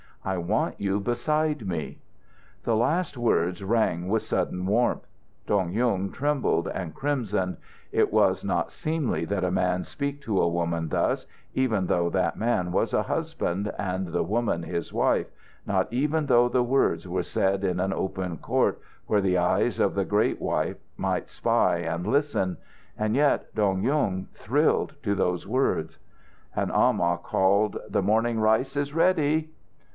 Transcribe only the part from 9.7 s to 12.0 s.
speak to a woman thus, even